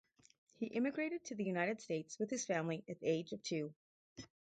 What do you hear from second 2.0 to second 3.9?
with his family at the age of two.